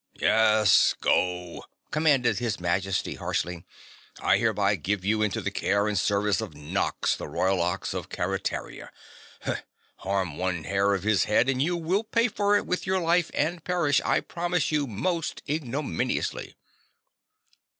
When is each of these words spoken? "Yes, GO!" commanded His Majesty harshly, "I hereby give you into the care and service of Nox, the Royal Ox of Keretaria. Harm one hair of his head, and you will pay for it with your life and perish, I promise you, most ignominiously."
"Yes, 0.19 0.95
GO!" 0.99 1.63
commanded 1.91 2.39
His 2.39 2.59
Majesty 2.59 3.13
harshly, 3.13 3.65
"I 4.19 4.39
hereby 4.39 4.75
give 4.75 5.05
you 5.05 5.21
into 5.21 5.41
the 5.41 5.51
care 5.51 5.87
and 5.87 5.95
service 5.95 6.41
of 6.41 6.55
Nox, 6.55 7.15
the 7.15 7.27
Royal 7.27 7.61
Ox 7.61 7.93
of 7.93 8.09
Keretaria. 8.09 8.89
Harm 9.97 10.39
one 10.39 10.63
hair 10.63 10.95
of 10.95 11.03
his 11.03 11.25
head, 11.25 11.47
and 11.49 11.61
you 11.61 11.77
will 11.77 12.03
pay 12.03 12.27
for 12.27 12.57
it 12.57 12.65
with 12.65 12.87
your 12.87 12.97
life 12.97 13.29
and 13.35 13.63
perish, 13.63 14.01
I 14.03 14.21
promise 14.21 14.71
you, 14.71 14.87
most 14.87 15.43
ignominiously." 15.47 16.55